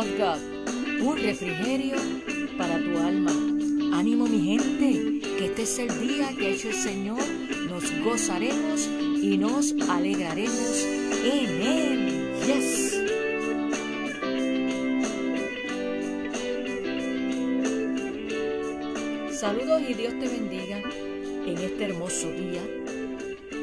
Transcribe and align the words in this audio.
of 0.00 0.16
God. 0.16 0.40
Un 1.02 1.18
refrigerio 1.18 1.96
para 2.56 2.78
tu 2.78 2.96
alma. 2.96 3.32
Ánimo 3.92 4.26
mi 4.26 4.40
gente, 4.40 5.20
que 5.36 5.44
este 5.46 5.62
es 5.62 5.78
el 5.78 6.00
día 6.00 6.34
que 6.38 6.46
ha 6.46 6.50
hecho 6.50 6.68
el 6.68 6.74
Señor. 6.74 7.20
Nos 7.68 7.84
gozaremos 8.02 8.88
y 9.20 9.36
nos 9.36 9.74
alegraremos 9.90 10.86
en 11.22 11.62
Él. 11.62 12.32
Yes. 12.46 12.96
Saludos 19.38 19.82
y 19.86 19.94
Dios 19.94 20.14
te 20.18 20.28
bendiga 20.28 20.80
en 21.46 21.58
este 21.58 21.84
hermoso 21.84 22.30
día 22.32 22.62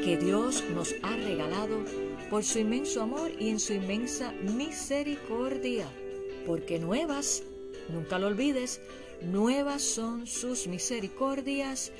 que 0.04 0.16
Dios 0.16 0.62
nos 0.72 0.94
ha 1.02 1.16
regalado 1.16 1.84
por 2.30 2.44
su 2.44 2.60
inmenso 2.60 3.02
amor 3.02 3.32
y 3.40 3.48
en 3.48 3.58
su 3.58 3.72
inmensa 3.72 4.32
misericordia. 4.56 5.86
Porque 6.48 6.78
nuevas, 6.78 7.42
nunca 7.90 8.18
lo 8.18 8.28
olvides, 8.28 8.80
nuevas 9.20 9.82
son 9.82 10.26
sus 10.26 10.66
misericordias 10.66 11.92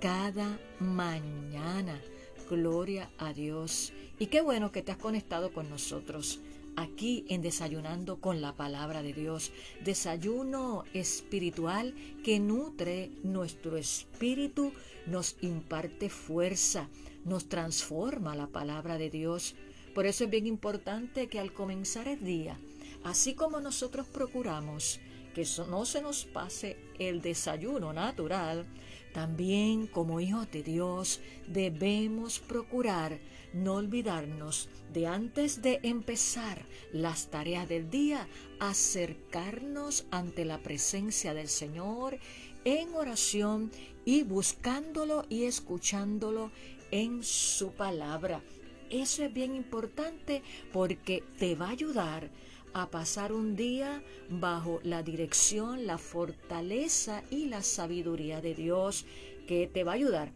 cada 0.00 0.58
mañana. 0.80 2.02
Gloria 2.50 3.08
a 3.18 3.32
Dios. 3.32 3.92
Y 4.18 4.26
qué 4.26 4.40
bueno 4.40 4.72
que 4.72 4.82
te 4.82 4.90
has 4.90 4.98
conectado 4.98 5.52
con 5.52 5.70
nosotros 5.70 6.40
aquí 6.74 7.24
en 7.28 7.40
Desayunando 7.40 8.20
con 8.20 8.40
la 8.40 8.56
Palabra 8.56 9.00
de 9.00 9.12
Dios. 9.12 9.52
Desayuno 9.84 10.82
espiritual 10.92 11.94
que 12.24 12.40
nutre 12.40 13.12
nuestro 13.22 13.76
espíritu, 13.76 14.72
nos 15.06 15.36
imparte 15.40 16.10
fuerza, 16.10 16.88
nos 17.24 17.48
transforma 17.48 18.34
la 18.34 18.48
palabra 18.48 18.98
de 18.98 19.10
Dios. 19.10 19.54
Por 19.94 20.06
eso 20.06 20.24
es 20.24 20.30
bien 20.30 20.48
importante 20.48 21.28
que 21.28 21.38
al 21.38 21.52
comenzar 21.52 22.08
el 22.08 22.24
día, 22.24 22.58
así 23.04 23.34
como 23.34 23.60
nosotros 23.60 24.06
procuramos 24.06 25.00
que 25.34 25.46
no 25.68 25.84
se 25.84 26.00
nos 26.00 26.24
pase 26.24 26.76
el 26.98 27.20
desayuno 27.20 27.92
natural, 27.92 28.66
también 29.12 29.86
como 29.86 30.20
hijos 30.20 30.50
de 30.50 30.62
Dios 30.62 31.20
debemos 31.46 32.38
procurar 32.38 33.18
no 33.52 33.74
olvidarnos 33.74 34.68
de 34.92 35.06
antes 35.06 35.62
de 35.62 35.80
empezar 35.82 36.64
las 36.92 37.28
tareas 37.30 37.68
del 37.68 37.90
día, 37.90 38.28
acercarnos 38.58 40.06
ante 40.10 40.44
la 40.44 40.58
presencia 40.58 41.34
del 41.34 41.48
Señor 41.48 42.18
en 42.64 42.94
oración 42.94 43.70
y 44.04 44.22
buscándolo 44.22 45.26
y 45.28 45.44
escuchándolo 45.44 46.50
en 46.90 47.22
su 47.22 47.72
palabra. 47.72 48.42
Eso 48.90 49.24
es 49.24 49.32
bien 49.32 49.54
importante 49.54 50.42
porque 50.72 51.22
te 51.38 51.54
va 51.54 51.68
a 51.68 51.70
ayudar 51.70 52.30
a 52.74 52.90
pasar 52.90 53.32
un 53.32 53.56
día 53.56 54.02
bajo 54.28 54.80
la 54.82 55.02
dirección, 55.02 55.86
la 55.86 55.98
fortaleza 55.98 57.22
y 57.30 57.46
la 57.46 57.62
sabiduría 57.62 58.40
de 58.40 58.54
Dios 58.54 59.06
que 59.46 59.66
te 59.66 59.84
va 59.84 59.92
a 59.92 59.94
ayudar 59.94 60.32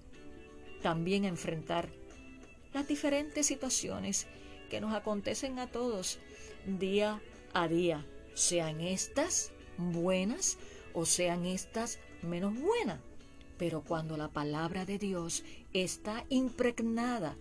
también 0.82 1.24
a 1.24 1.28
enfrentar 1.28 1.88
las 2.72 2.86
diferentes 2.86 3.46
situaciones 3.46 4.26
que 4.70 4.80
nos 4.80 4.94
acontecen 4.94 5.58
a 5.58 5.66
todos 5.66 6.18
día 6.66 7.20
a 7.54 7.66
día, 7.66 8.06
sean 8.34 8.80
estas 8.80 9.52
buenas 9.78 10.58
o 10.92 11.06
sean 11.06 11.46
estas 11.46 11.98
menos 12.22 12.54
buenas. 12.60 13.00
Pero 13.56 13.82
cuando 13.82 14.16
la 14.16 14.28
palabra 14.28 14.84
de 14.84 14.98
Dios 14.98 15.44
está 15.72 16.24
impregnada, 16.28 17.36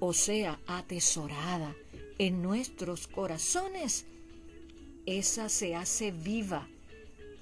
o 0.00 0.12
sea, 0.12 0.60
atesorada 0.66 1.74
en 2.18 2.40
nuestros 2.40 3.08
corazones, 3.08 4.06
esa 5.16 5.48
se 5.48 5.74
hace 5.74 6.10
viva, 6.10 6.68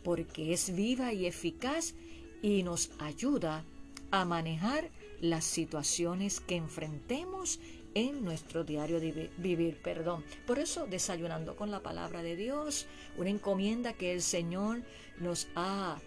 porque 0.04 0.52
es 0.52 0.74
viva 0.74 1.12
y 1.12 1.26
eficaz 1.26 1.94
y 2.40 2.62
nos 2.62 2.90
ayuda 3.00 3.64
a 4.12 4.24
manejar 4.24 4.88
las 5.20 5.44
situaciones 5.44 6.38
que 6.38 6.54
enfrentemos 6.54 7.58
en 7.94 8.24
nuestro 8.24 8.62
diario 8.62 9.00
de 9.00 9.30
vivir, 9.38 9.78
perdón. 9.82 10.22
Por 10.46 10.58
eso, 10.58 10.86
desayunando 10.86 11.56
con 11.56 11.70
la 11.70 11.80
palabra 11.80 12.22
de 12.22 12.36
Dios, 12.36 12.86
una 13.16 13.30
encomienda 13.30 13.94
que 13.94 14.12
el 14.12 14.22
Señor 14.22 14.82
nos 15.18 15.48
ha 15.56 15.98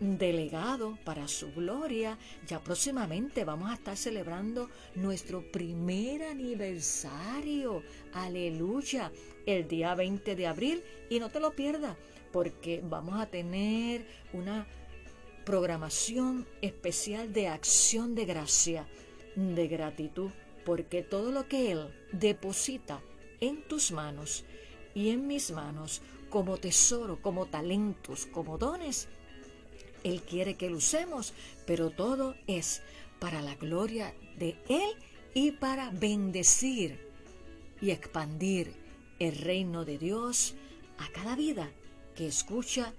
delegado 0.00 0.98
para 1.04 1.28
su 1.28 1.52
gloria. 1.52 2.18
Ya 2.46 2.60
próximamente 2.60 3.44
vamos 3.44 3.70
a 3.70 3.74
estar 3.74 3.96
celebrando 3.96 4.70
nuestro 4.94 5.50
primer 5.50 6.22
aniversario. 6.22 7.82
Aleluya. 8.12 9.12
El 9.46 9.66
día 9.66 9.94
20 9.94 10.36
de 10.36 10.46
abril. 10.46 10.82
Y 11.10 11.20
no 11.20 11.30
te 11.30 11.40
lo 11.40 11.52
pierdas 11.52 11.96
porque 12.32 12.82
vamos 12.84 13.20
a 13.20 13.26
tener 13.26 14.06
una 14.32 14.66
programación 15.44 16.46
especial 16.60 17.32
de 17.32 17.48
acción 17.48 18.14
de 18.14 18.26
gracia, 18.26 18.86
de 19.34 19.66
gratitud, 19.66 20.30
porque 20.64 21.02
todo 21.02 21.32
lo 21.32 21.48
que 21.48 21.72
Él 21.72 21.88
deposita 22.12 23.00
en 23.40 23.66
tus 23.66 23.92
manos 23.92 24.44
y 24.94 25.10
en 25.10 25.26
mis 25.26 25.50
manos 25.50 26.02
como 26.28 26.58
tesoro, 26.58 27.22
como 27.22 27.46
talentos, 27.46 28.26
como 28.26 28.58
dones, 28.58 29.08
él 30.04 30.22
quiere 30.22 30.54
que 30.54 30.70
lo 30.70 30.78
usemos, 30.78 31.34
pero 31.66 31.90
todo 31.90 32.34
es 32.46 32.82
para 33.18 33.42
la 33.42 33.54
gloria 33.54 34.14
de 34.38 34.56
Él 34.68 34.90
y 35.34 35.52
para 35.52 35.90
bendecir 35.90 36.98
y 37.80 37.90
expandir 37.90 38.72
el 39.18 39.36
reino 39.36 39.84
de 39.84 39.98
Dios 39.98 40.54
a 40.98 41.08
cada 41.12 41.36
vida 41.36 41.70
que 42.14 42.26
escucha 42.26 42.92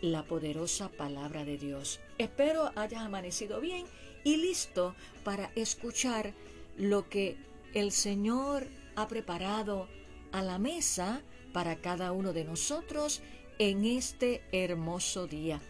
la 0.00 0.24
poderosa 0.24 0.88
palabra 0.88 1.44
de 1.44 1.58
Dios. 1.58 2.00
Espero 2.18 2.72
hayas 2.76 3.02
amanecido 3.02 3.60
bien 3.60 3.86
y 4.24 4.36
listo 4.36 4.94
para 5.24 5.50
escuchar 5.54 6.32
lo 6.76 7.08
que 7.08 7.36
el 7.74 7.92
Señor 7.92 8.66
ha 8.96 9.08
preparado 9.08 9.88
a 10.32 10.42
la 10.42 10.58
mesa 10.58 11.22
para 11.52 11.76
cada 11.76 12.12
uno 12.12 12.32
de 12.32 12.44
nosotros 12.44 13.22
en 13.58 13.84
este 13.84 14.42
hermoso 14.52 15.26
día. 15.26 15.60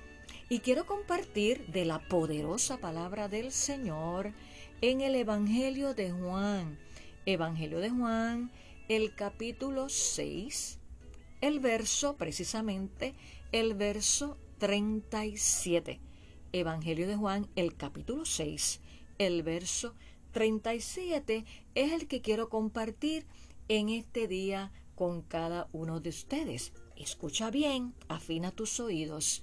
Y 0.48 0.60
quiero 0.60 0.84
compartir 0.86 1.66
de 1.68 1.84
la 1.84 1.98
poderosa 2.08 2.78
palabra 2.78 3.28
del 3.28 3.52
Señor 3.52 4.32
en 4.80 5.00
el 5.00 5.14
Evangelio 5.14 5.94
de 5.94 6.10
Juan. 6.10 6.78
Evangelio 7.24 7.78
de 7.78 7.90
Juan, 7.90 8.50
el 8.88 9.14
capítulo 9.14 9.88
6, 9.88 10.78
el 11.40 11.60
verso 11.60 12.16
precisamente, 12.16 13.14
el 13.52 13.74
verso 13.74 14.36
37. 14.58 16.00
Evangelio 16.52 17.06
de 17.06 17.16
Juan, 17.16 17.48
el 17.56 17.74
capítulo 17.76 18.26
6, 18.26 18.80
el 19.18 19.42
verso 19.42 19.94
37 20.32 21.44
es 21.74 21.92
el 21.92 22.08
que 22.08 22.20
quiero 22.20 22.48
compartir 22.50 23.26
en 23.68 23.88
este 23.88 24.28
día 24.28 24.70
con 24.96 25.22
cada 25.22 25.68
uno 25.72 26.00
de 26.00 26.10
ustedes. 26.10 26.72
Escucha 26.96 27.50
bien, 27.50 27.94
afina 28.08 28.50
tus 28.50 28.80
oídos 28.80 29.42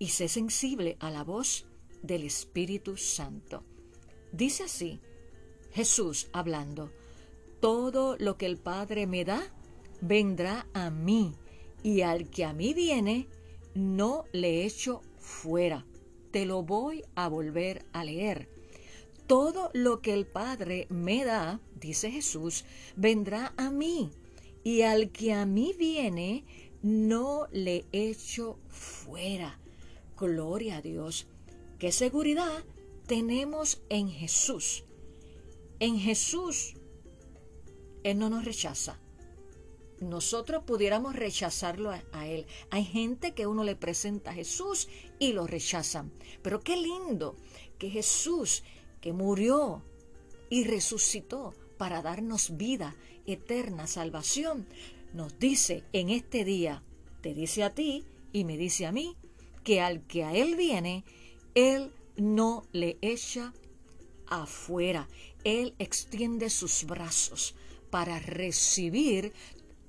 y 0.00 0.08
sé 0.08 0.28
sensible 0.28 0.96
a 0.98 1.10
la 1.10 1.22
voz 1.22 1.66
del 2.02 2.24
Espíritu 2.24 2.96
Santo. 2.96 3.62
Dice 4.32 4.64
así, 4.64 4.98
Jesús 5.72 6.30
hablando, 6.32 6.90
todo 7.60 8.16
lo 8.18 8.38
que 8.38 8.46
el 8.46 8.56
Padre 8.56 9.06
me 9.06 9.26
da, 9.26 9.42
vendrá 10.00 10.66
a 10.72 10.88
mí, 10.90 11.34
y 11.82 12.00
al 12.00 12.30
que 12.30 12.46
a 12.46 12.54
mí 12.54 12.72
viene, 12.72 13.28
no 13.74 14.24
le 14.32 14.64
echo 14.64 15.02
fuera. 15.18 15.86
Te 16.30 16.46
lo 16.46 16.62
voy 16.62 17.04
a 17.14 17.28
volver 17.28 17.84
a 17.92 18.02
leer. 18.02 18.48
Todo 19.26 19.70
lo 19.74 20.00
que 20.00 20.14
el 20.14 20.26
Padre 20.26 20.86
me 20.88 21.26
da, 21.26 21.60
dice 21.74 22.10
Jesús, 22.10 22.64
vendrá 22.96 23.52
a 23.58 23.70
mí, 23.70 24.10
y 24.64 24.80
al 24.80 25.10
que 25.10 25.34
a 25.34 25.44
mí 25.44 25.74
viene, 25.78 26.46
no 26.82 27.48
le 27.52 27.84
echo 27.92 28.58
fuera. 28.68 29.60
Gloria 30.20 30.76
a 30.76 30.82
Dios. 30.82 31.26
¿Qué 31.78 31.92
seguridad 31.92 32.62
tenemos 33.06 33.80
en 33.88 34.10
Jesús? 34.10 34.84
En 35.78 35.98
Jesús, 35.98 36.74
Él 38.04 38.18
no 38.18 38.28
nos 38.28 38.44
rechaza. 38.44 39.00
Nosotros 39.98 40.64
pudiéramos 40.64 41.16
rechazarlo 41.16 41.90
a, 41.90 42.28
Él. 42.28 42.46
Hay 42.70 42.84
gente 42.84 43.32
que 43.32 43.46
uno 43.46 43.64
le 43.64 43.76
presenta 43.76 44.32
a 44.32 44.34
Jesús 44.34 44.88
y 45.18 45.32
lo 45.32 45.46
rechazan. 45.46 46.12
Pero 46.42 46.60
qué 46.60 46.76
lindo 46.76 47.36
que 47.78 47.88
Jesús, 47.88 48.62
que 49.00 49.14
murió 49.14 49.82
y 50.50 50.64
resucitó 50.64 51.54
para 51.78 52.02
darnos 52.02 52.58
vida 52.58 52.94
eterna, 53.24 53.86
salvación, 53.86 54.66
nos 55.14 55.38
dice 55.38 55.84
en 55.94 56.10
este 56.10 56.44
día, 56.44 56.82
te 57.22 57.32
dice 57.32 57.62
a 57.62 57.74
ti 57.74 58.04
y 58.34 58.44
me 58.44 58.58
dice 58.58 58.84
a 58.84 58.92
mí, 58.92 59.16
que 59.64 59.80
al 59.80 60.06
que 60.06 60.24
a 60.24 60.34
Él 60.34 60.56
viene, 60.56 61.04
Él 61.54 61.92
no 62.16 62.64
le 62.72 62.98
echa 63.00 63.52
afuera. 64.26 65.08
Él 65.44 65.74
extiende 65.78 66.50
sus 66.50 66.84
brazos 66.84 67.54
para 67.90 68.18
recibir 68.18 69.32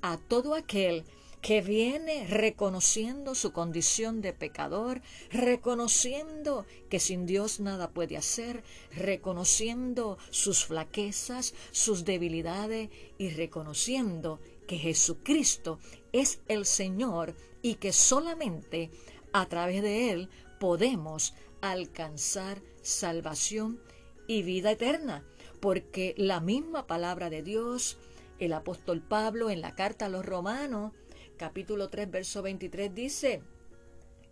a 0.01 0.17
todo 0.17 0.55
aquel 0.55 1.05
que 1.41 1.61
viene 1.61 2.27
reconociendo 2.27 3.33
su 3.33 3.51
condición 3.51 4.21
de 4.21 4.31
pecador, 4.31 5.01
reconociendo 5.31 6.65
que 6.89 6.99
sin 6.99 7.25
Dios 7.25 7.59
nada 7.59 7.89
puede 7.89 8.15
hacer, 8.15 8.63
reconociendo 8.95 10.19
sus 10.29 10.65
flaquezas, 10.65 11.55
sus 11.71 12.05
debilidades 12.05 12.89
y 13.17 13.29
reconociendo 13.29 14.39
que 14.67 14.77
Jesucristo 14.77 15.79
es 16.11 16.41
el 16.47 16.65
Señor 16.65 17.35
y 17.63 17.75
que 17.75 17.91
solamente 17.91 18.91
a 19.33 19.45
través 19.47 19.81
de 19.81 20.11
Él 20.11 20.29
podemos 20.59 21.33
alcanzar 21.61 22.61
salvación 22.81 23.79
y 24.27 24.43
vida 24.43 24.71
eterna, 24.71 25.23
porque 25.59 26.13
la 26.17 26.39
misma 26.39 26.87
palabra 26.87 27.29
de 27.29 27.43
Dios, 27.43 27.97
el 28.39 28.53
apóstol 28.53 29.01
Pablo 29.01 29.49
en 29.49 29.61
la 29.61 29.75
carta 29.75 30.05
a 30.05 30.09
los 30.09 30.25
romanos, 30.25 30.93
capítulo 31.37 31.89
3, 31.89 32.09
verso 32.09 32.41
23 32.41 32.93
dice 32.93 33.41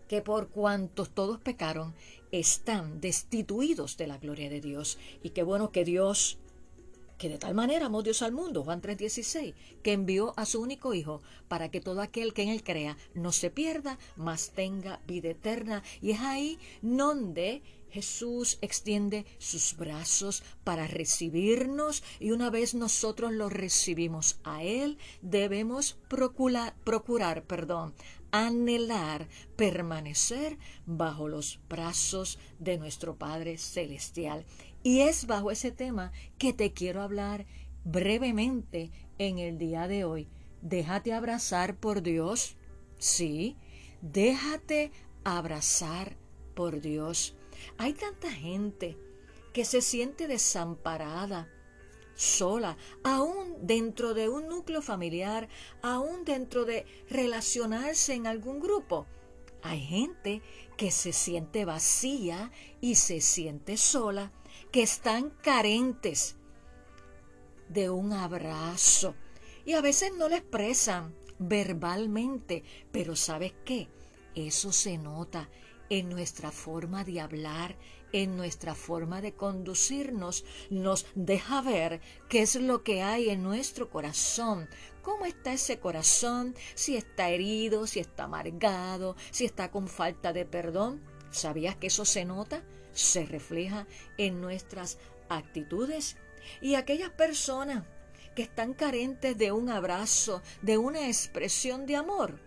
que 0.08 0.22
por 0.22 0.50
cuantos 0.50 1.12
todos 1.12 1.40
pecaron, 1.40 1.94
están 2.32 3.00
destituidos 3.00 3.96
de 3.98 4.08
la 4.08 4.18
gloria 4.18 4.50
de 4.50 4.60
Dios. 4.60 4.98
Y 5.22 5.30
qué 5.30 5.44
bueno 5.44 5.72
que 5.72 5.86
Dios, 5.86 6.40
que 7.20 7.30
de 7.30 7.38
tal 7.38 7.54
manera 7.54 7.86
amó 7.86 8.02
Dios 8.02 8.24
al 8.24 8.32
mundo, 8.32 8.64
Juan 8.64 8.82
3:16, 8.82 9.54
que 9.84 9.94
envió 9.94 10.34
a 10.38 10.46
su 10.46 10.60
único 10.60 10.96
Hijo 10.96 11.22
para 11.48 11.70
que 11.70 11.82
todo 11.82 12.02
aquel 12.02 12.34
que 12.34 12.44
en 12.44 12.50
él 12.50 12.64
crea 12.64 12.98
no 13.14 13.32
se 13.32 13.52
pierda, 13.52 14.00
mas 14.16 14.52
tenga 14.52 15.02
vida 15.06 15.30
eterna. 15.30 15.84
Y 16.02 16.12
es 16.12 16.22
ahí 16.22 16.58
donde 16.82 17.62
Jesús 17.90 18.58
extiende 18.62 19.26
sus 19.38 19.76
brazos 19.76 20.44
para 20.64 20.88
recibirnos 20.88 22.04
y 22.20 22.32
una 22.32 22.50
vez 22.50 22.74
nosotros 22.74 23.34
lo 23.34 23.50
recibimos 23.50 24.40
a 24.44 24.64
Él, 24.64 24.98
debemos 25.22 25.98
procurar, 26.08 26.76
procurar 26.84 27.44
perdón, 27.44 27.94
anhelar 28.32 29.28
permanecer 29.56 30.58
bajo 30.86 31.28
los 31.28 31.60
brazos 31.68 32.38
de 32.60 32.78
nuestro 32.78 33.16
Padre 33.16 33.58
Celestial. 33.58 34.46
Y 34.84 35.02
es 35.02 35.28
bajo 35.28 35.52
ese 35.52 35.72
tema 35.72 36.12
que 36.38 36.54
te 36.54 36.72
quiero 36.74 37.02
hablar 37.02 37.46
brevemente 37.84 38.92
en 39.18 39.40
el 39.40 39.58
día 39.58 39.88
de 39.88 40.06
hoy. 40.06 40.30
Déjate 40.62 41.14
abrazar 41.14 41.76
por 41.76 42.02
Dios. 42.02 42.56
Sí, 42.98 43.58
déjate 44.02 44.92
abrazar 45.24 46.18
por 46.56 46.82
Dios. 46.82 47.36
Hay 47.78 47.94
tanta 47.94 48.32
gente 48.32 48.98
que 49.54 49.66
se 49.66 49.82
siente 49.82 50.28
desamparada, 50.28 51.50
sola, 52.16 52.78
aún 53.04 53.56
dentro 53.62 54.14
de 54.14 54.30
un 54.30 54.48
núcleo 54.48 54.82
familiar, 54.82 55.48
aún 55.82 56.26
dentro 56.26 56.66
de 56.66 56.86
relacionarse 57.10 58.14
en 58.14 58.28
algún 58.28 58.60
grupo. 58.60 59.08
Hay 59.62 59.82
gente 59.82 60.42
que 60.78 60.92
se 60.92 61.12
siente 61.12 61.66
vacía 61.66 62.52
y 62.80 62.96
se 62.96 63.20
siente 63.20 63.76
sola, 63.78 64.32
que 64.72 64.84
están 64.84 65.30
carentes 65.30 66.36
de 67.70 67.90
un 67.90 68.14
abrazo. 68.14 69.16
Y 69.66 69.74
a 69.74 69.82
veces 69.82 70.12
no 70.18 70.30
lo 70.30 70.36
expresan 70.36 71.16
verbalmente, 71.38 72.64
pero 72.92 73.16
¿sabes 73.16 73.54
qué? 73.66 73.88
Eso 74.36 74.72
se 74.72 74.98
nota 74.98 75.50
en 75.90 76.10
nuestra 76.10 76.52
forma 76.52 77.04
de 77.04 77.20
hablar, 77.20 77.76
en 78.12 78.38
nuestra 78.38 78.76
forma 78.76 79.22
de 79.22 79.34
conducirnos, 79.34 80.46
nos 80.70 81.06
deja 81.16 81.62
ver 81.62 82.02
qué 82.28 82.42
es 82.42 82.56
lo 82.56 82.84
que 82.84 83.02
hay 83.02 83.30
en 83.30 83.44
nuestro 83.44 83.90
corazón, 83.90 84.70
cómo 85.02 85.26
está 85.26 85.54
ese 85.54 85.80
corazón, 85.80 86.56
si 86.76 86.96
está 86.96 87.30
herido, 87.30 87.88
si 87.88 88.00
está 88.00 88.26
amargado, 88.26 89.16
si 89.32 89.46
está 89.46 89.72
con 89.72 89.88
falta 89.88 90.34
de 90.34 90.46
perdón. 90.46 91.02
¿Sabías 91.32 91.76
que 91.76 91.88
eso 91.88 92.06
se 92.06 92.26
nota? 92.26 92.64
Se 93.00 93.26
refleja 93.26 93.88
en 94.18 94.42
nuestras 94.42 94.98
actitudes. 95.30 96.18
Y 96.60 96.76
aquellas 96.76 97.12
personas 97.12 97.86
que 98.36 98.42
están 98.42 98.74
carentes 98.74 99.38
de 99.38 99.52
un 99.52 99.70
abrazo, 99.70 100.42
de 100.62 100.78
una 100.78 101.08
expresión 101.08 101.86
de 101.86 101.96
amor, 101.96 102.40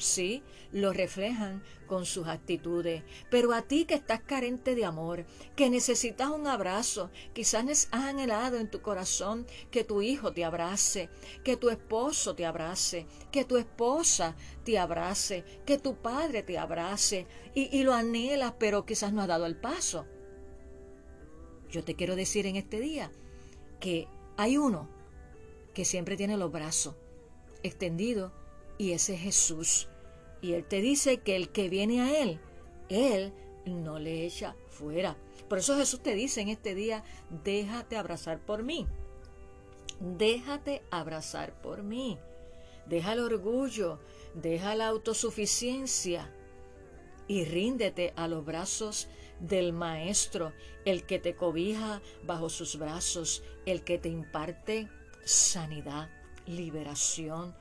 sí, 0.00 0.42
lo 0.72 0.92
reflejan 0.92 1.62
con 1.86 2.06
sus 2.06 2.26
actitudes. 2.28 3.02
Pero 3.30 3.52
a 3.52 3.62
ti 3.62 3.84
que 3.84 3.94
estás 3.94 4.20
carente 4.20 4.74
de 4.74 4.84
amor, 4.84 5.26
que 5.56 5.70
necesitas 5.70 6.30
un 6.30 6.46
abrazo, 6.46 7.10
quizás 7.32 7.88
has 7.90 8.04
anhelado 8.04 8.58
en 8.58 8.70
tu 8.70 8.80
corazón 8.80 9.46
que 9.70 9.84
tu 9.84 10.02
hijo 10.02 10.32
te 10.32 10.44
abrace, 10.44 11.08
que 11.44 11.56
tu 11.56 11.70
esposo 11.70 12.34
te 12.34 12.46
abrace, 12.46 13.06
que 13.30 13.44
tu 13.44 13.56
esposa 13.56 14.36
te 14.64 14.78
abrace, 14.78 15.44
que 15.66 15.78
tu 15.78 15.96
padre 15.96 16.42
te 16.42 16.58
abrace, 16.58 17.26
y, 17.54 17.82
lo 17.82 17.94
anhelas, 17.94 18.54
pero 18.58 18.86
quizás 18.86 19.12
no 19.12 19.22
ha 19.22 19.26
dado 19.26 19.46
el 19.46 19.56
paso. 19.56 20.06
Yo 21.70 21.84
te 21.84 21.94
quiero 21.94 22.16
decir 22.16 22.46
en 22.46 22.56
este 22.56 22.80
día 22.80 23.10
que 23.80 24.08
hay 24.36 24.56
uno 24.56 24.88
que 25.74 25.84
siempre 25.84 26.16
tiene 26.16 26.36
los 26.36 26.50
brazos 26.50 26.96
extendidos 27.62 28.32
y 28.80 28.92
ese 28.92 29.12
es 29.12 29.20
Jesús. 29.20 29.88
Y 30.40 30.54
Él 30.54 30.64
te 30.64 30.80
dice 30.80 31.18
que 31.18 31.36
el 31.36 31.50
que 31.50 31.68
viene 31.68 32.00
a 32.00 32.22
Él, 32.22 32.40
Él 32.88 33.34
no 33.66 33.98
le 33.98 34.24
echa 34.24 34.56
fuera. 34.70 35.18
Por 35.50 35.58
eso 35.58 35.76
Jesús 35.76 36.00
te 36.02 36.14
dice 36.14 36.40
en 36.40 36.48
este 36.48 36.74
día, 36.74 37.04
déjate 37.44 37.98
abrazar 37.98 38.40
por 38.40 38.62
mí. 38.62 38.86
Déjate 40.00 40.80
abrazar 40.90 41.60
por 41.60 41.82
mí. 41.82 42.18
Deja 42.86 43.12
el 43.12 43.20
orgullo, 43.20 44.00
deja 44.32 44.74
la 44.74 44.86
autosuficiencia 44.86 46.34
y 47.28 47.44
ríndete 47.44 48.14
a 48.16 48.28
los 48.28 48.46
brazos 48.46 49.08
del 49.40 49.74
Maestro, 49.74 50.54
el 50.86 51.04
que 51.04 51.18
te 51.18 51.36
cobija 51.36 52.00
bajo 52.22 52.48
sus 52.48 52.78
brazos, 52.78 53.42
el 53.66 53.84
que 53.84 53.98
te 53.98 54.08
imparte 54.08 54.88
sanidad, 55.26 56.08
liberación, 56.46 57.54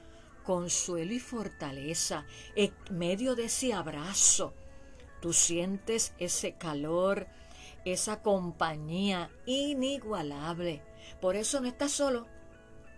consuelo 0.44 1.14
y 1.14 1.20
fortaleza. 1.20 2.26
En 2.56 2.74
medio 2.92 3.36
de 3.36 3.46
ese 3.46 3.74
abrazo, 3.74 4.54
tú 5.22 5.34
sientes 5.34 6.14
ese 6.18 6.54
calor, 6.54 7.28
esa 7.86 8.22
compañía 8.22 9.32
inigualable. 9.46 10.84
Por 11.22 11.36
eso 11.36 11.60
no 11.60 11.68
estás 11.68 11.92
solo. 11.92 12.28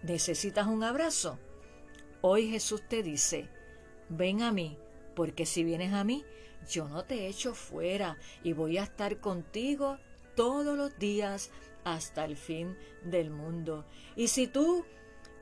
Necesitas 0.04 0.68
un 0.68 0.84
abrazo. 0.84 1.40
Hoy 2.22 2.50
Jesús 2.50 2.82
te 2.88 3.04
dice, 3.04 3.50
ven 4.10 4.42
a 4.42 4.52
mí, 4.52 4.78
porque 5.16 5.46
si 5.46 5.64
vienes 5.64 5.94
a 5.94 6.04
mí, 6.04 6.24
yo 6.70 6.88
no 6.88 7.04
te 7.04 7.28
echo 7.28 7.56
fuera 7.56 8.18
y 8.44 8.54
voy 8.54 8.78
a 8.78 8.84
estar 8.84 9.20
contigo 9.20 9.98
todos 10.36 10.78
los 10.78 10.98
días 11.00 11.52
hasta 11.84 12.26
el 12.26 12.38
fin 12.38 12.78
del 13.04 13.32
mundo. 13.32 13.86
Y 14.16 14.28
si 14.28 14.48
tú 14.48 14.86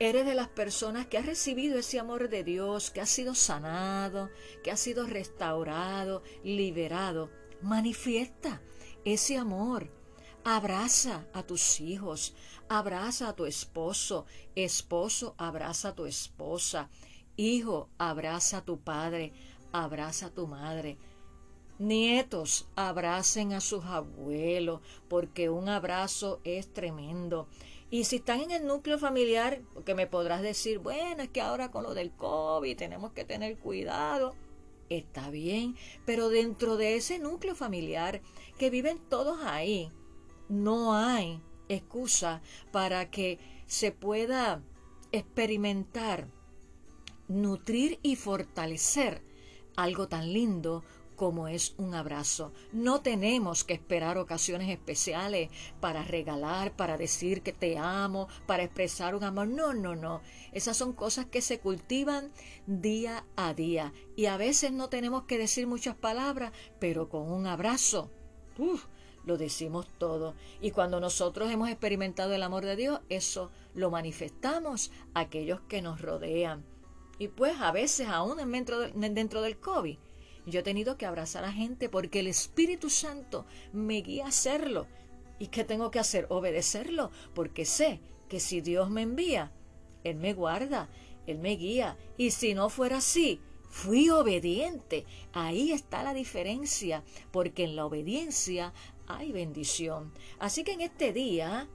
eres 0.00 0.24
de 0.24 0.34
las 0.34 0.48
personas 0.48 1.06
que 1.06 1.18
ha 1.18 1.22
recibido 1.22 1.78
ese 1.78 2.00
amor 2.00 2.30
de 2.30 2.42
Dios, 2.42 2.90
que 2.90 3.02
ha 3.02 3.06
sido 3.06 3.34
sanado, 3.34 4.30
que 4.64 4.70
ha 4.70 4.76
sido 4.76 5.06
restaurado, 5.06 6.22
liberado, 6.42 7.30
manifiesta 7.60 8.62
ese 9.04 9.36
amor. 9.36 9.92
Abraza 10.42 11.26
a 11.34 11.42
tus 11.42 11.80
hijos, 11.80 12.34
abraza 12.70 13.28
a 13.28 13.36
tu 13.36 13.44
esposo, 13.44 14.24
esposo, 14.54 15.34
abraza 15.36 15.90
a 15.90 15.94
tu 15.94 16.06
esposa, 16.06 16.88
hijo, 17.36 17.90
abraza 17.98 18.58
a 18.58 18.64
tu 18.64 18.80
padre, 18.80 19.34
abraza 19.70 20.26
a 20.26 20.30
tu 20.30 20.46
madre. 20.46 20.96
Nietos, 21.78 22.68
abracen 22.74 23.52
a 23.52 23.60
sus 23.60 23.84
abuelos, 23.84 24.80
porque 25.08 25.50
un 25.50 25.68
abrazo 25.68 26.40
es 26.44 26.72
tremendo. 26.72 27.48
Y 27.90 28.04
si 28.04 28.16
están 28.16 28.40
en 28.40 28.52
el 28.52 28.66
núcleo 28.66 28.98
familiar, 28.98 29.62
porque 29.74 29.96
me 29.96 30.06
podrás 30.06 30.42
decir, 30.42 30.78
bueno, 30.78 31.22
es 31.24 31.28
que 31.28 31.40
ahora 31.40 31.72
con 31.72 31.82
lo 31.82 31.92
del 31.92 32.12
COVID 32.12 32.76
tenemos 32.76 33.12
que 33.12 33.24
tener 33.24 33.58
cuidado. 33.58 34.34
Está 34.88 35.30
bien, 35.30 35.76
pero 36.04 36.28
dentro 36.28 36.76
de 36.76 36.96
ese 36.96 37.18
núcleo 37.18 37.54
familiar 37.54 38.22
que 38.58 38.70
viven 38.70 38.98
todos 39.08 39.40
ahí, 39.42 39.90
no 40.48 40.94
hay 40.94 41.40
excusa 41.68 42.42
para 42.72 43.10
que 43.10 43.38
se 43.66 43.92
pueda 43.92 44.62
experimentar, 45.12 46.28
nutrir 47.28 47.98
y 48.02 48.16
fortalecer 48.16 49.22
algo 49.76 50.08
tan 50.08 50.32
lindo 50.32 50.84
como 51.20 51.48
es 51.48 51.74
un 51.76 51.94
abrazo. 51.94 52.50
No 52.72 53.02
tenemos 53.02 53.62
que 53.62 53.74
esperar 53.74 54.16
ocasiones 54.16 54.70
especiales 54.70 55.50
para 55.78 56.02
regalar, 56.02 56.74
para 56.74 56.96
decir 56.96 57.42
que 57.42 57.52
te 57.52 57.76
amo, 57.76 58.26
para 58.46 58.62
expresar 58.62 59.14
un 59.14 59.24
amor. 59.24 59.46
No, 59.46 59.74
no, 59.74 59.94
no. 59.94 60.22
Esas 60.52 60.78
son 60.78 60.94
cosas 60.94 61.26
que 61.26 61.42
se 61.42 61.60
cultivan 61.60 62.32
día 62.66 63.26
a 63.36 63.52
día. 63.52 63.92
Y 64.16 64.26
a 64.26 64.38
veces 64.38 64.72
no 64.72 64.88
tenemos 64.88 65.24
que 65.24 65.36
decir 65.36 65.66
muchas 65.66 65.94
palabras, 65.94 66.52
pero 66.78 67.10
con 67.10 67.30
un 67.30 67.46
abrazo. 67.46 68.10
lo 69.26 69.36
decimos 69.36 69.88
todo. 69.98 70.34
Y 70.62 70.70
cuando 70.70 71.00
nosotros 71.00 71.50
hemos 71.50 71.68
experimentado 71.68 72.32
el 72.32 72.42
amor 72.42 72.64
de 72.64 72.76
Dios, 72.76 73.00
eso 73.10 73.50
lo 73.74 73.90
manifestamos 73.90 74.90
a 75.12 75.20
aquellos 75.20 75.60
que 75.68 75.82
nos 75.82 76.00
rodean. 76.00 76.64
Y 77.18 77.28
pues 77.28 77.60
a 77.60 77.72
veces, 77.72 78.08
aún 78.08 78.38
dentro 78.94 79.42
del 79.42 79.58
COVID, 79.58 79.98
yo 80.46 80.60
he 80.60 80.62
tenido 80.62 80.96
que 80.96 81.06
abrazar 81.06 81.44
a 81.44 81.52
gente 81.52 81.88
porque 81.88 82.20
el 82.20 82.26
Espíritu 82.26 82.90
Santo 82.90 83.46
me 83.72 84.00
guía 84.00 84.24
a 84.24 84.28
hacerlo. 84.28 84.86
¿Y 85.38 85.48
qué 85.48 85.64
tengo 85.64 85.90
que 85.90 85.98
hacer? 85.98 86.26
Obedecerlo, 86.28 87.10
porque 87.34 87.64
sé 87.64 88.00
que 88.28 88.40
si 88.40 88.60
Dios 88.60 88.90
me 88.90 89.02
envía, 89.02 89.52
Él 90.04 90.16
me 90.16 90.34
guarda, 90.34 90.88
Él 91.26 91.38
me 91.38 91.56
guía. 91.56 91.96
Y 92.16 92.30
si 92.30 92.54
no 92.54 92.68
fuera 92.68 92.98
así, 92.98 93.40
fui 93.70 94.10
obediente. 94.10 95.06
Ahí 95.32 95.72
está 95.72 96.02
la 96.02 96.12
diferencia, 96.12 97.02
porque 97.30 97.64
en 97.64 97.76
la 97.76 97.86
obediencia 97.86 98.74
hay 99.06 99.32
bendición. 99.32 100.12
Así 100.38 100.62
que 100.62 100.72
en 100.72 100.82
este 100.82 101.12
día, 101.12 101.68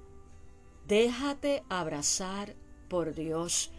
déjate 0.88 1.64
abrazar 1.70 2.56
por 2.88 3.16
Dios. 3.16 3.72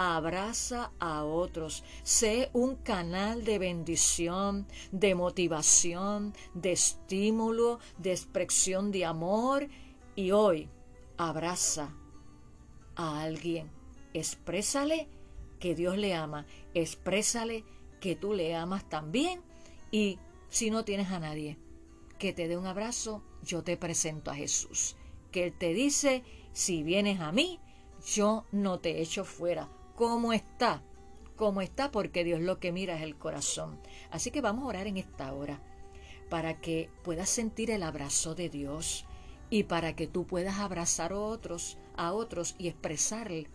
Abraza 0.00 0.92
a 1.00 1.24
otros. 1.24 1.82
Sé 2.04 2.50
un 2.52 2.76
canal 2.76 3.44
de 3.44 3.58
bendición, 3.58 4.68
de 4.92 5.16
motivación, 5.16 6.34
de 6.54 6.70
estímulo, 6.70 7.80
de 7.96 8.12
expresión 8.12 8.92
de 8.92 9.04
amor. 9.04 9.66
Y 10.14 10.30
hoy, 10.30 10.68
abraza 11.16 11.92
a 12.94 13.22
alguien. 13.22 13.72
Exprésale 14.14 15.08
que 15.58 15.74
Dios 15.74 15.98
le 15.98 16.14
ama. 16.14 16.46
Exprésale 16.74 17.64
que 18.00 18.14
tú 18.14 18.34
le 18.34 18.54
amas 18.54 18.88
también. 18.88 19.42
Y 19.90 20.20
si 20.48 20.70
no 20.70 20.84
tienes 20.84 21.10
a 21.10 21.18
nadie, 21.18 21.58
que 22.20 22.32
te 22.32 22.46
dé 22.46 22.56
un 22.56 22.66
abrazo, 22.66 23.24
yo 23.42 23.64
te 23.64 23.76
presento 23.76 24.30
a 24.30 24.36
Jesús. 24.36 24.94
Que 25.32 25.46
Él 25.46 25.58
te 25.58 25.74
dice, 25.74 26.22
si 26.52 26.84
vienes 26.84 27.18
a 27.18 27.32
mí, 27.32 27.58
yo 28.14 28.44
no 28.52 28.78
te 28.78 29.02
echo 29.02 29.24
fuera. 29.24 29.68
¿Cómo 29.98 30.32
está? 30.32 30.80
¿Cómo 31.34 31.60
está? 31.60 31.90
Porque 31.90 32.22
Dios 32.22 32.40
lo 32.40 32.60
que 32.60 32.70
mira 32.70 32.94
es 32.94 33.02
el 33.02 33.18
corazón. 33.18 33.80
Así 34.12 34.30
que 34.30 34.40
vamos 34.40 34.62
a 34.62 34.68
orar 34.68 34.86
en 34.86 34.96
esta 34.96 35.32
hora 35.32 35.60
para 36.30 36.60
que 36.60 36.88
puedas 37.02 37.28
sentir 37.28 37.72
el 37.72 37.82
abrazo 37.82 38.36
de 38.36 38.48
Dios 38.48 39.06
y 39.50 39.64
para 39.64 39.96
que 39.96 40.06
tú 40.06 40.24
puedas 40.24 40.60
abrazar 40.60 41.10
a 41.10 41.18
otros, 41.18 41.78
a 41.96 42.12
otros 42.12 42.54
y 42.58 42.68
expresarle, 42.68 43.48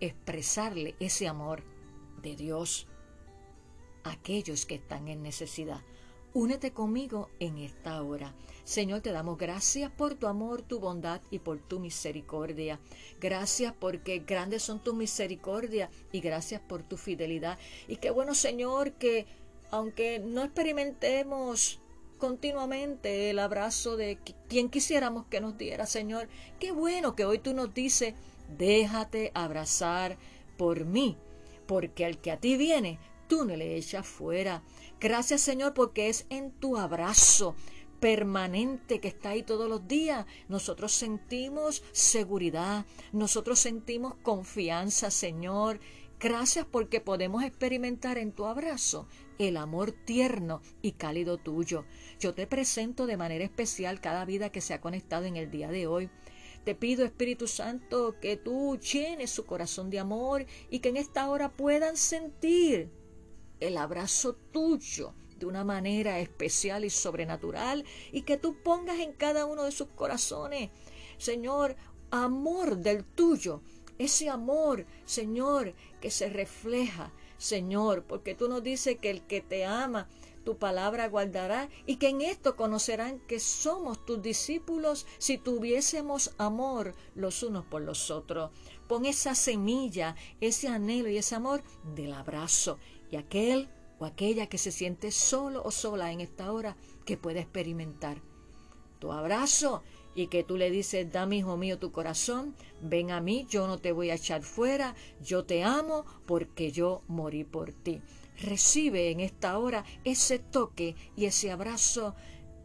expresarle 0.00 0.96
ese 1.00 1.28
amor 1.28 1.62
de 2.20 2.36
Dios 2.36 2.86
a 4.04 4.10
aquellos 4.10 4.66
que 4.66 4.74
están 4.74 5.08
en 5.08 5.22
necesidad. 5.22 5.80
Únete 6.32 6.72
conmigo 6.72 7.28
en 7.40 7.58
esta 7.58 8.00
hora. 8.02 8.32
Señor, 8.62 9.00
te 9.00 9.10
damos 9.10 9.36
gracias 9.36 9.90
por 9.90 10.14
tu 10.14 10.28
amor, 10.28 10.62
tu 10.62 10.78
bondad 10.78 11.20
y 11.30 11.40
por 11.40 11.58
tu 11.58 11.80
misericordia. 11.80 12.78
Gracias 13.20 13.74
porque 13.76 14.20
grandes 14.20 14.62
son 14.62 14.78
tus 14.78 14.94
misericordias 14.94 15.90
y 16.12 16.20
gracias 16.20 16.60
por 16.60 16.84
tu 16.84 16.96
fidelidad. 16.96 17.58
Y 17.88 17.96
qué 17.96 18.10
bueno, 18.10 18.36
Señor, 18.36 18.92
que 18.92 19.26
aunque 19.72 20.20
no 20.20 20.44
experimentemos 20.44 21.80
continuamente 22.18 23.30
el 23.30 23.40
abrazo 23.40 23.96
de 23.96 24.18
quien 24.48 24.68
quisiéramos 24.68 25.26
que 25.26 25.40
nos 25.40 25.58
diera, 25.58 25.84
Señor, 25.84 26.28
qué 26.60 26.70
bueno 26.70 27.16
que 27.16 27.24
hoy 27.24 27.40
tú 27.40 27.54
nos 27.54 27.74
dices, 27.74 28.14
déjate 28.56 29.32
abrazar 29.34 30.16
por 30.56 30.84
mí, 30.84 31.16
porque 31.66 32.04
al 32.04 32.20
que 32.20 32.30
a 32.30 32.36
ti 32.36 32.56
viene, 32.56 33.00
tú 33.30 33.44
no 33.44 33.56
le 33.56 33.76
echas 33.76 34.06
fuera. 34.06 34.62
Gracias 35.00 35.40
Señor 35.40 35.72
porque 35.72 36.08
es 36.08 36.26
en 36.30 36.50
tu 36.50 36.76
abrazo 36.76 37.54
permanente 38.00 39.00
que 39.00 39.08
está 39.08 39.30
ahí 39.30 39.44
todos 39.44 39.68
los 39.68 39.86
días. 39.86 40.26
Nosotros 40.48 40.92
sentimos 40.92 41.84
seguridad, 41.92 42.84
nosotros 43.12 43.60
sentimos 43.60 44.16
confianza, 44.16 45.12
Señor. 45.12 45.78
Gracias 46.18 46.66
porque 46.70 47.00
podemos 47.00 47.44
experimentar 47.44 48.18
en 48.18 48.32
tu 48.32 48.46
abrazo 48.46 49.06
el 49.38 49.56
amor 49.56 49.92
tierno 49.92 50.60
y 50.82 50.92
cálido 50.92 51.38
tuyo. 51.38 51.84
Yo 52.18 52.34
te 52.34 52.46
presento 52.46 53.06
de 53.06 53.16
manera 53.16 53.44
especial 53.44 54.00
cada 54.00 54.24
vida 54.24 54.50
que 54.50 54.60
se 54.60 54.74
ha 54.74 54.80
conectado 54.80 55.24
en 55.24 55.36
el 55.36 55.50
día 55.50 55.68
de 55.68 55.86
hoy. 55.86 56.10
Te 56.64 56.74
pido, 56.74 57.06
Espíritu 57.06 57.46
Santo, 57.46 58.16
que 58.20 58.36
tú 58.36 58.76
llenes 58.76 59.30
su 59.30 59.46
corazón 59.46 59.88
de 59.88 59.98
amor 59.98 60.44
y 60.68 60.80
que 60.80 60.90
en 60.90 60.98
esta 60.98 61.30
hora 61.30 61.48
puedan 61.50 61.96
sentir 61.96 62.90
el 63.60 63.76
abrazo 63.76 64.34
tuyo 64.52 65.14
de 65.38 65.46
una 65.46 65.64
manera 65.64 66.18
especial 66.20 66.84
y 66.84 66.90
sobrenatural 66.90 67.84
y 68.12 68.22
que 68.22 68.36
tú 68.36 68.56
pongas 68.62 68.98
en 68.98 69.12
cada 69.12 69.46
uno 69.46 69.64
de 69.64 69.72
sus 69.72 69.88
corazones, 69.88 70.70
Señor, 71.18 71.76
amor 72.10 72.76
del 72.76 73.04
tuyo, 73.04 73.62
ese 73.98 74.28
amor, 74.28 74.86
Señor, 75.04 75.74
que 76.00 76.10
se 76.10 76.30
refleja, 76.30 77.12
Señor, 77.38 78.04
porque 78.04 78.34
tú 78.34 78.48
nos 78.48 78.62
dices 78.62 78.98
que 78.98 79.10
el 79.10 79.22
que 79.26 79.40
te 79.40 79.64
ama, 79.64 80.08
tu 80.44 80.56
palabra 80.56 81.08
guardará 81.08 81.68
y 81.86 81.96
que 81.96 82.08
en 82.08 82.22
esto 82.22 82.56
conocerán 82.56 83.20
que 83.20 83.38
somos 83.40 84.04
tus 84.06 84.22
discípulos 84.22 85.06
si 85.18 85.36
tuviésemos 85.36 86.32
amor 86.38 86.94
los 87.14 87.42
unos 87.42 87.66
por 87.66 87.82
los 87.82 88.10
otros. 88.10 88.50
Pon 88.88 89.04
esa 89.04 89.34
semilla, 89.34 90.16
ese 90.40 90.68
anhelo 90.68 91.10
y 91.10 91.18
ese 91.18 91.34
amor 91.34 91.62
del 91.94 92.14
abrazo 92.14 92.78
y 93.10 93.16
aquel 93.16 93.68
o 93.98 94.04
aquella 94.04 94.46
que 94.46 94.58
se 94.58 94.72
siente 94.72 95.10
solo 95.10 95.62
o 95.64 95.70
sola 95.70 96.12
en 96.12 96.20
esta 96.20 96.52
hora 96.52 96.76
que 97.04 97.16
pueda 97.16 97.40
experimentar 97.40 98.22
tu 98.98 99.12
abrazo 99.12 99.82
y 100.14 100.26
que 100.28 100.44
tú 100.44 100.56
le 100.56 100.70
dices, 100.70 101.10
dame 101.10 101.36
hijo 101.36 101.56
mío 101.56 101.78
tu 101.78 101.92
corazón, 101.92 102.54
ven 102.82 103.10
a 103.10 103.20
mí, 103.20 103.46
yo 103.48 103.66
no 103.66 103.78
te 103.78 103.92
voy 103.92 104.10
a 104.10 104.14
echar 104.14 104.42
fuera, 104.42 104.94
yo 105.22 105.44
te 105.44 105.64
amo 105.64 106.04
porque 106.26 106.72
yo 106.72 107.02
morí 107.08 107.44
por 107.44 107.72
ti. 107.72 108.00
Recibe 108.42 109.10
en 109.10 109.20
esta 109.20 109.58
hora 109.58 109.84
ese 110.04 110.38
toque 110.38 110.96
y 111.16 111.26
ese 111.26 111.50
abrazo 111.50 112.14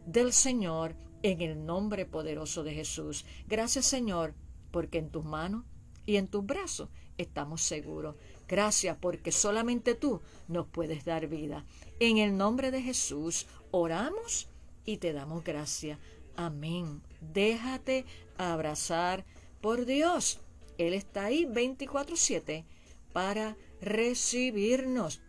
del 0.06 0.32
Señor 0.32 0.96
en 1.22 1.40
el 1.40 1.64
nombre 1.64 2.06
poderoso 2.06 2.62
de 2.62 2.74
Jesús. 2.74 3.24
Gracias 3.48 3.86
Señor, 3.86 4.34
porque 4.70 4.98
en 4.98 5.10
tus 5.10 5.24
manos 5.24 5.64
y 6.04 6.16
en 6.16 6.28
tus 6.28 6.44
brazos 6.44 6.88
estamos 7.18 7.62
seguros. 7.62 8.16
Gracias 8.48 8.96
porque 9.00 9.32
solamente 9.32 9.94
tú 9.94 10.20
nos 10.48 10.66
puedes 10.66 11.04
dar 11.04 11.26
vida. 11.26 11.64
En 11.98 12.18
el 12.18 12.36
nombre 12.36 12.70
de 12.70 12.82
Jesús 12.82 13.46
oramos 13.70 14.48
y 14.84 14.98
te 14.98 15.12
damos 15.12 15.42
gracias. 15.42 15.98
Amén. 16.36 17.02
Déjate 17.20 18.04
abrazar 18.38 19.24
por 19.60 19.84
Dios. 19.84 20.38
Él 20.78 20.94
está 20.94 21.24
ahí 21.24 21.44
24/7 21.44 22.64
para 23.12 23.56
recibirnos. 23.80 25.20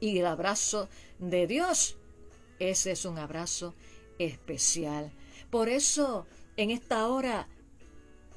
Y 0.00 0.18
el 0.18 0.26
abrazo 0.26 0.88
de 1.18 1.46
Dios, 1.46 1.98
ese 2.58 2.92
es 2.92 3.04
un 3.04 3.18
abrazo 3.18 3.74
especial. 4.18 5.12
Por 5.50 5.68
eso, 5.68 6.26
en 6.56 6.70
esta 6.70 7.06
hora, 7.08 7.48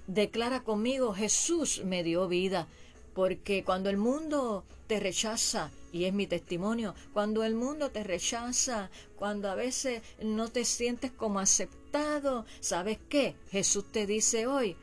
declara 0.07 0.63
conmigo, 0.63 1.13
Jesús 1.13 1.83
me 1.85 2.03
dio 2.03 2.27
vida. 2.27 2.67
Porque 3.13 3.63
cuando 3.63 3.89
el 3.89 3.97
mundo 3.97 4.63
te 4.87 4.99
rechaza, 4.99 5.71
y 5.91 6.05
es 6.05 6.13
mi 6.13 6.27
testimonio, 6.27 6.95
cuando 7.13 7.43
el 7.43 7.55
mundo 7.55 7.91
te 7.91 8.03
rechaza, 8.03 8.89
cuando 9.15 9.49
a 9.49 9.55
veces 9.55 10.01
no 10.21 10.49
te 10.49 10.65
sientes 10.65 11.11
como 11.11 11.39
aceptado, 11.39 12.45
¿sabes 12.59 12.97
qué? 13.09 13.35
Jesús 13.51 13.91
te 13.91 14.07
dice 14.07 14.47
hoy, 14.47 14.75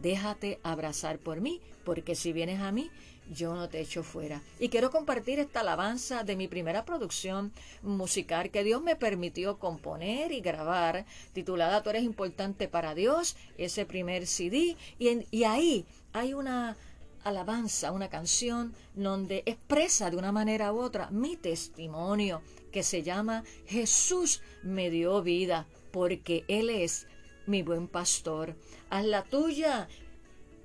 déjate 0.00 0.60
abrazar 0.62 1.18
por 1.18 1.40
mí, 1.40 1.60
porque 1.84 2.14
si 2.14 2.32
vienes 2.32 2.60
a 2.60 2.72
mí, 2.72 2.90
yo 3.30 3.54
no 3.54 3.68
te 3.68 3.80
echo 3.80 4.02
fuera. 4.02 4.42
Y 4.58 4.68
quiero 4.68 4.90
compartir 4.90 5.38
esta 5.38 5.60
alabanza 5.60 6.24
de 6.24 6.36
mi 6.36 6.48
primera 6.48 6.84
producción 6.84 7.52
musical 7.82 8.50
que 8.50 8.64
Dios 8.64 8.82
me 8.82 8.96
permitió 8.96 9.58
componer 9.58 10.32
y 10.32 10.40
grabar, 10.40 11.04
titulada 11.32 11.82
Tú 11.82 11.90
eres 11.90 12.04
importante 12.04 12.68
para 12.68 12.94
Dios, 12.94 13.36
ese 13.56 13.86
primer 13.86 14.26
CD, 14.26 14.76
y, 14.98 15.26
y 15.30 15.44
ahí 15.44 15.84
hay 16.12 16.34
una 16.34 16.76
alabanza, 17.24 17.92
una 17.92 18.08
canción 18.08 18.74
donde 18.94 19.42
expresa 19.46 20.10
de 20.10 20.16
una 20.16 20.32
manera 20.32 20.72
u 20.72 20.80
otra 20.80 21.10
mi 21.10 21.36
testimonio 21.36 22.42
que 22.72 22.82
se 22.82 23.02
llama 23.02 23.44
Jesús 23.66 24.42
me 24.62 24.90
dio 24.90 25.22
vida 25.22 25.66
porque 25.90 26.44
Él 26.48 26.70
es 26.70 27.06
mi 27.46 27.62
buen 27.62 27.88
pastor. 27.88 28.56
Haz 28.90 29.04
la 29.04 29.24
tuya. 29.24 29.88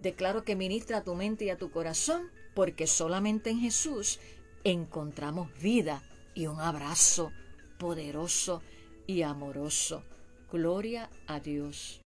Declaro 0.01 0.43
que 0.43 0.55
ministra 0.55 0.97
a 0.97 1.03
tu 1.03 1.15
mente 1.15 1.45
y 1.45 1.49
a 1.49 1.57
tu 1.57 1.71
corazón 1.71 2.29
porque 2.53 2.87
solamente 2.87 3.49
en 3.49 3.59
Jesús 3.59 4.19
encontramos 4.63 5.49
vida 5.61 6.03
y 6.35 6.47
un 6.47 6.59
abrazo 6.59 7.31
poderoso 7.79 8.61
y 9.07 9.21
amoroso. 9.21 10.03
Gloria 10.51 11.09
a 11.27 11.39
Dios. 11.39 12.01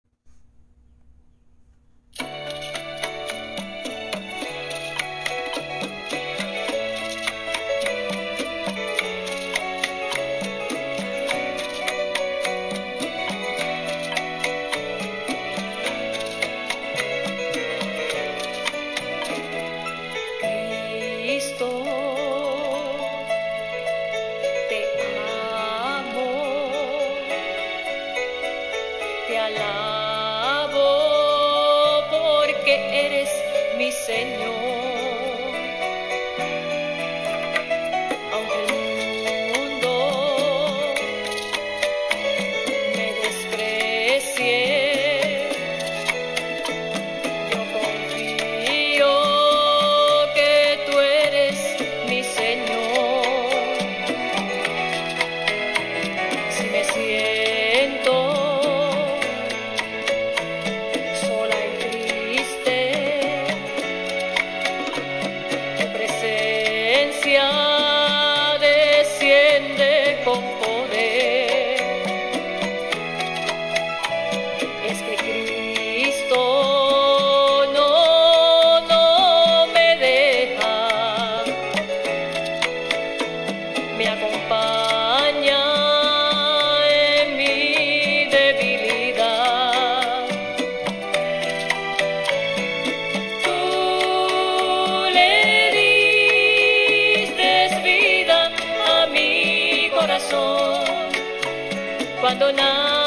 Alabo 29.56 30.88
porque 32.11 33.06
eres 33.06 33.30
mi 33.76 33.90
Señor. 33.92 34.51
Cuando 102.21 102.52
nadie 102.52 103.01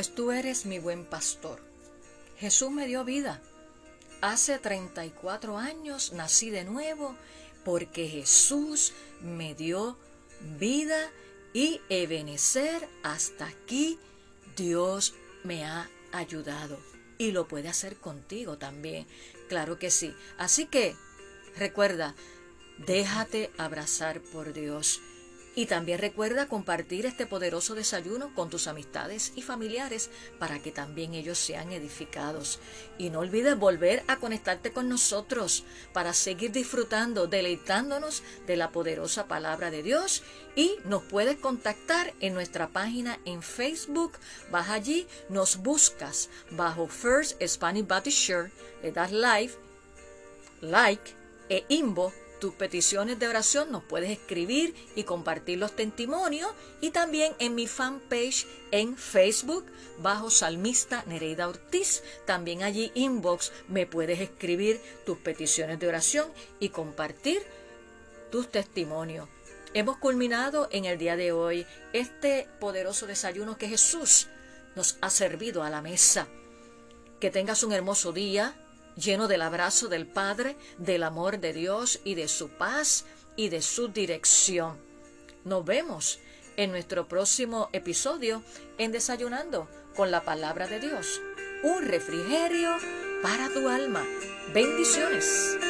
Pues 0.00 0.14
tú 0.14 0.32
eres 0.32 0.64
mi 0.64 0.78
buen 0.78 1.04
pastor. 1.04 1.60
Jesús 2.38 2.70
me 2.70 2.86
dio 2.86 3.04
vida. 3.04 3.42
Hace 4.22 4.58
34 4.58 5.58
años 5.58 6.14
nací 6.14 6.48
de 6.48 6.64
nuevo 6.64 7.14
porque 7.66 8.08
Jesús 8.08 8.94
me 9.20 9.54
dio 9.54 9.98
vida 10.58 11.10
y 11.52 11.82
Ebenecer 11.90 12.88
hasta 13.02 13.46
aquí 13.46 13.98
Dios 14.56 15.12
me 15.44 15.66
ha 15.66 15.90
ayudado 16.12 16.78
y 17.18 17.32
lo 17.32 17.46
puede 17.46 17.68
hacer 17.68 17.96
contigo 17.96 18.56
también. 18.56 19.06
Claro 19.50 19.78
que 19.78 19.90
sí. 19.90 20.14
Así 20.38 20.64
que 20.64 20.96
recuerda, 21.58 22.14
déjate 22.86 23.50
abrazar 23.58 24.22
por 24.22 24.54
Dios. 24.54 25.02
Y 25.56 25.66
también 25.66 25.98
recuerda 25.98 26.46
compartir 26.46 27.06
este 27.06 27.26
poderoso 27.26 27.74
desayuno 27.74 28.32
con 28.34 28.50
tus 28.50 28.68
amistades 28.68 29.32
y 29.34 29.42
familiares 29.42 30.10
para 30.38 30.60
que 30.60 30.70
también 30.70 31.12
ellos 31.14 31.38
sean 31.38 31.72
edificados. 31.72 32.60
Y 32.98 33.10
no 33.10 33.20
olvides 33.20 33.58
volver 33.58 34.04
a 34.06 34.16
conectarte 34.16 34.72
con 34.72 34.88
nosotros 34.88 35.64
para 35.92 36.12
seguir 36.12 36.52
disfrutando, 36.52 37.26
deleitándonos 37.26 38.22
de 38.46 38.56
la 38.56 38.70
poderosa 38.70 39.26
palabra 39.26 39.72
de 39.72 39.82
Dios. 39.82 40.22
Y 40.54 40.76
nos 40.84 41.02
puedes 41.02 41.36
contactar 41.36 42.14
en 42.20 42.34
nuestra 42.34 42.68
página 42.68 43.18
en 43.24 43.42
Facebook. 43.42 44.12
Vas 44.52 44.68
allí, 44.68 45.08
nos 45.28 45.56
buscas 45.56 46.28
bajo 46.50 46.86
First 46.86 47.42
Spanish 47.44 47.86
Baptist 47.86 48.18
Church, 48.18 48.52
le 48.82 48.92
das 48.92 49.10
live, 49.10 49.52
like 50.60 51.14
e 51.48 51.64
inbox 51.68 52.19
tus 52.40 52.54
peticiones 52.54 53.18
de 53.18 53.28
oración 53.28 53.70
nos 53.70 53.84
puedes 53.84 54.10
escribir 54.10 54.74
y 54.96 55.04
compartir 55.04 55.58
los 55.58 55.76
testimonios 55.76 56.50
y 56.80 56.90
también 56.90 57.34
en 57.38 57.54
mi 57.54 57.66
fanpage 57.66 58.46
en 58.72 58.96
Facebook 58.96 59.66
bajo 59.98 60.30
Salmista 60.30 61.04
Nereida 61.06 61.48
Ortiz. 61.48 62.02
También 62.26 62.62
allí 62.62 62.90
inbox 62.94 63.52
me 63.68 63.86
puedes 63.86 64.18
escribir 64.20 64.80
tus 65.04 65.18
peticiones 65.18 65.78
de 65.78 65.88
oración 65.88 66.32
y 66.58 66.70
compartir 66.70 67.42
tus 68.32 68.50
testimonios. 68.50 69.28
Hemos 69.74 69.98
culminado 69.98 70.68
en 70.72 70.86
el 70.86 70.98
día 70.98 71.16
de 71.16 71.30
hoy 71.30 71.66
este 71.92 72.48
poderoso 72.58 73.06
desayuno 73.06 73.56
que 73.56 73.68
Jesús 73.68 74.28
nos 74.74 74.96
ha 75.00 75.10
servido 75.10 75.62
a 75.62 75.70
la 75.70 75.82
mesa. 75.82 76.26
Que 77.20 77.30
tengas 77.30 77.62
un 77.62 77.72
hermoso 77.72 78.12
día, 78.12 78.56
lleno 78.96 79.28
del 79.28 79.42
abrazo 79.42 79.88
del 79.88 80.06
Padre, 80.06 80.56
del 80.78 81.02
amor 81.02 81.38
de 81.38 81.52
Dios 81.52 82.00
y 82.04 82.14
de 82.14 82.28
su 82.28 82.48
paz 82.48 83.04
y 83.36 83.48
de 83.48 83.62
su 83.62 83.88
dirección. 83.88 84.78
Nos 85.44 85.64
vemos 85.64 86.18
en 86.56 86.70
nuestro 86.70 87.08
próximo 87.08 87.70
episodio 87.72 88.42
en 88.78 88.92
Desayunando 88.92 89.68
con 89.96 90.10
la 90.10 90.22
palabra 90.22 90.66
de 90.66 90.80
Dios. 90.80 91.20
Un 91.62 91.84
refrigerio 91.86 92.76
para 93.22 93.48
tu 93.48 93.68
alma. 93.68 94.04
Bendiciones. 94.52 95.69